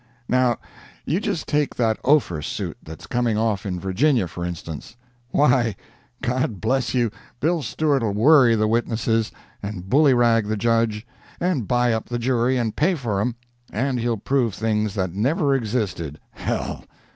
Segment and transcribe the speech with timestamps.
[0.27, 0.57] Now,
[1.05, 5.75] you just take that Ophir suit that's coming off in Virginia, for instance—why,
[6.23, 11.05] God bless you, Bill Stewart'll worry the witnesses, and bullyrag the Judge,
[11.39, 13.35] and buy up the jury and pay for 'em;
[13.71, 16.83] and he'll prove things that never existed—hell!